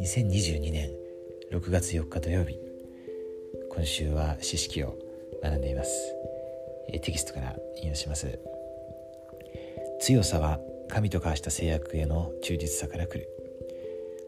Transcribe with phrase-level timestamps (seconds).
[0.00, 0.90] 2022年
[1.52, 2.58] 6月4日土曜日
[3.70, 4.98] 今週は詩式を
[5.44, 5.90] 学んでいます。
[6.90, 8.36] テキストから引用します。
[10.00, 10.58] 強さは
[10.88, 13.28] 神と交わした制約への忠実さから来る。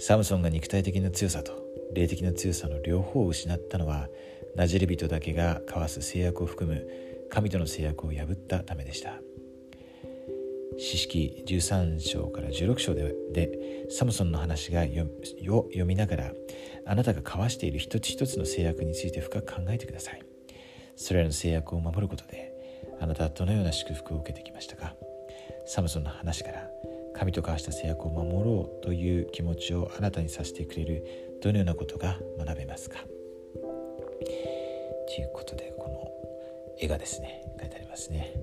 [0.00, 1.52] サムソンが肉体的な強さと
[1.94, 4.08] 霊的な強さの両方を失ったのは
[4.56, 6.84] ナジレ人だけが交わす制約を含む
[7.30, 9.20] 神との制約を破ったためでした。
[10.78, 15.08] 詩式13章から16章ででサムソンの話が読
[15.42, 16.32] 読みながら
[16.86, 20.22] あなたが交わしている一つ一つの制約について深く考えてください。
[20.96, 22.52] それらの制約を守ることで
[23.00, 24.94] あなたはどのような祝福を受けてきましたか。
[25.66, 26.68] サムソンの話から
[27.14, 31.04] 神と交わした制約を守ろうという気持ちをあなたにさせてくれる
[31.42, 32.98] どのようなことが学べますか。
[35.14, 36.10] ということでこの
[36.78, 38.34] 絵がですね書いてありますね。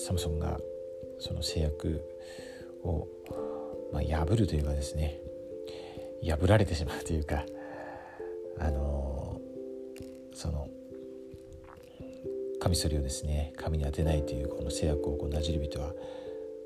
[0.00, 0.58] サムソンが
[1.18, 2.02] その制約
[2.82, 3.06] を、
[3.92, 5.20] まあ、破るというかですね
[6.24, 7.44] 破られてしまうというか
[8.58, 9.40] あの
[10.34, 10.68] その
[12.60, 15.92] カミソリをですね神に当てないというこの制約をこうなじる人は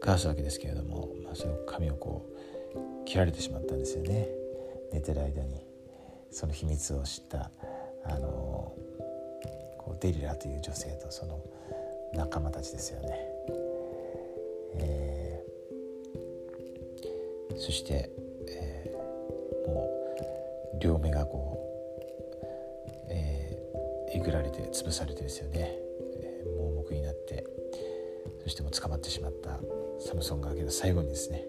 [0.01, 2.27] 交わすわけですけれども、まあ、その神をこ
[2.75, 4.29] う切られてしまったんですよね。
[4.93, 5.65] 寝てる間に。
[6.31, 7.51] その秘密を知った
[8.05, 8.75] あの
[9.79, 11.41] こうデリラという女性とその
[12.15, 13.35] 仲間たちですよね。
[14.77, 18.11] えー、そして、
[18.49, 19.89] えー、も
[20.77, 21.59] う両目がこ
[22.43, 25.77] う、えー、えぐられて潰されてですよね、
[26.23, 27.47] えー、盲目になって
[28.43, 29.61] そしても捕まってしまった
[30.01, 31.45] サムソンがけど最後にですね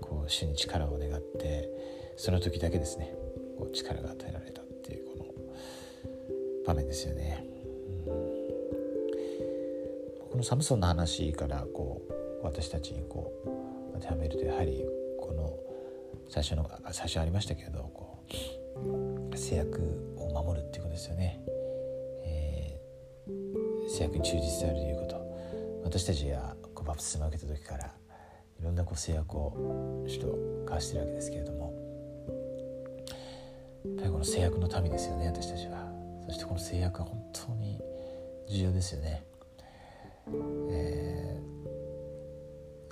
[0.00, 1.68] こう主に力を願って
[2.16, 3.14] その時だけですね
[3.58, 5.24] こう力が与えられたっていうこの
[6.66, 7.55] 場面ですよね。
[10.36, 12.02] このサムソンの話からこ
[12.42, 14.84] う私たちにこう当てはめるとやはり
[15.18, 15.58] この
[16.28, 18.22] 最初の最初ありましたけれどこ
[19.32, 19.80] う制約
[20.18, 21.40] を守るっていうことですよね、
[22.26, 25.80] えー、制約に忠実であるということ。
[25.84, 27.86] 私たちがこうバプテスマを受けた時から
[28.60, 31.72] いろんなこう制約を主と交わしてるわけですけれども。
[33.86, 35.90] やっぱりこの制約の民ですよね私たちは。
[36.26, 37.80] そしてこの制約は本当に
[38.50, 39.24] 重要ですよね。
[40.70, 41.40] え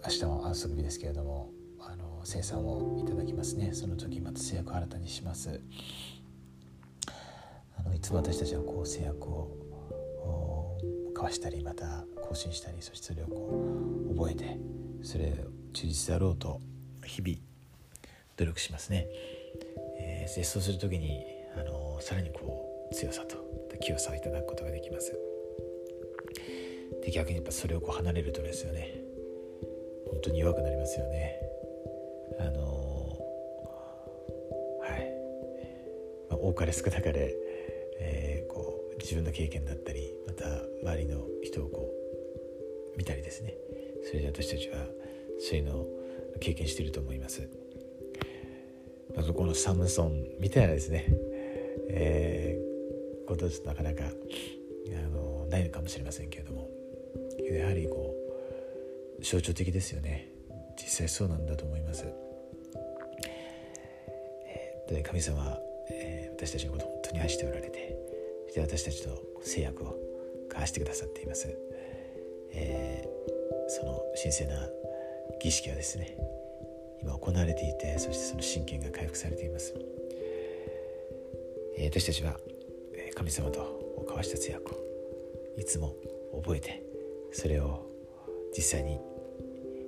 [0.02, 1.50] ー、明日も安息日ですけれども
[1.80, 3.72] あの生産をいただきますね。
[3.72, 5.60] その時また制約を新たにします。
[7.76, 9.50] あのいつも私たちはこう制約を
[11.08, 14.58] 交わしたりまた更新したりそしてそれをこう覚えて
[15.02, 16.60] それを忠実であろうと
[17.04, 17.36] 日々
[18.36, 19.06] 努力しますね、
[20.00, 21.24] えー、そうする時に
[21.56, 23.36] あのさらにこう強さと
[23.80, 25.33] 清さをいただくことができます。
[27.04, 28.94] で逆にやっぱそれをこう離れるとですよね。
[30.10, 31.38] 本当に弱くなりますよね。
[32.38, 33.18] あの、
[34.80, 35.12] はい、
[36.30, 37.34] まあ、多かれ少なかれ、
[38.00, 40.46] えー、こう自分の経験だったりまた
[40.82, 41.90] 周りの人をこ
[42.94, 43.54] う見たりですね。
[44.04, 44.86] それで私たちは
[45.38, 45.86] そういうのを
[46.40, 47.48] 経験していると思います、
[49.14, 51.06] まあ、このサムソンみたいなですね、
[51.88, 56.63] えー、ことちょっとなかなかあのないのかもしれませんけれども。
[57.56, 58.14] やはりこ
[59.20, 60.34] う象徴的ですよね。
[60.76, 62.04] 実際そうなんだと思います、
[64.46, 65.56] えー、神様、
[65.90, 67.96] えー、私たちのことを本当に愛しておられて
[68.46, 69.96] そして私たちと制約を
[70.48, 71.48] 交わしてくださっています、
[72.52, 74.68] えー、その神聖な
[75.40, 76.16] 儀式はですね
[77.02, 79.74] 今行われていてそしてその神経が回復されています、
[81.76, 82.36] えー、私たちは
[83.14, 84.78] 神様と交わした制約を
[85.56, 85.94] いつも
[86.34, 86.93] 覚えて
[87.34, 87.84] それを
[88.56, 89.00] 実際に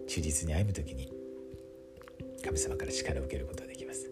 [0.08, 1.12] 忠実に歩む時に
[2.44, 4.10] 神様から力を受けることができます、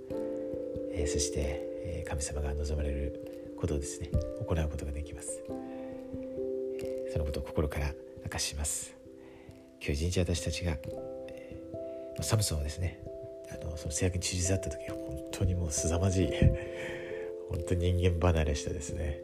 [0.93, 1.41] えー、そして、
[1.85, 4.11] えー、神様が望まれることをですね
[4.47, 5.43] 行うことができます、
[6.81, 7.93] えー、そのことを心から
[8.23, 8.95] 明かします。
[9.87, 10.79] 今日一日私たちが、
[11.29, 13.01] えー、サムソンはですね
[13.51, 16.29] あのその制約に忠実だった時本当にもう凄まじい
[17.51, 19.21] 本当に人間離れしたですね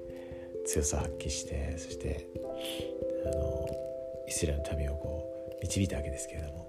[0.67, 2.26] 強さを発揮してそして
[4.40, 5.22] スラの民をこ
[5.52, 6.66] う導いたわけですけれども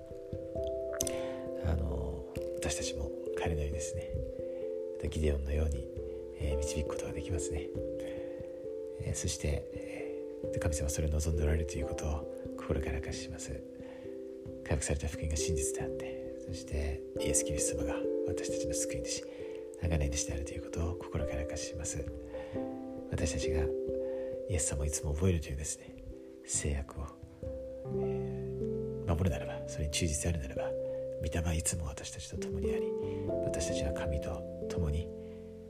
[1.66, 2.26] あの
[2.56, 3.10] 私たちも
[3.40, 4.12] 彼のようにですね
[5.10, 5.88] ギデオンのように、
[6.38, 7.68] えー、導くことができますね、
[9.00, 13.52] えー、そして、えー、神様それを望んでおられるということを心から明かします。
[14.68, 17.96] 回復された福音が真実であってそしてイエス・キリスト様が
[18.28, 19.24] 私たちの救い主
[19.82, 22.06] 贖い主であるということを心から明かします。
[23.12, 23.62] 私たちが
[24.50, 25.96] イエス様をいつも覚えるというですね
[26.46, 27.21] 制約を
[27.86, 30.72] 守るならばそれに忠実であるならば
[31.22, 32.84] 御霊はいつも私たちと共にあり
[33.46, 35.08] 私たちは神と共に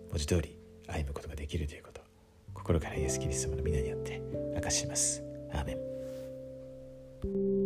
[0.09, 2.01] 文字通り歩むことができるということ
[2.53, 4.21] 心からイエス・キリスト様の皆によって
[4.53, 5.23] 明かします。
[5.51, 7.60] アーメン。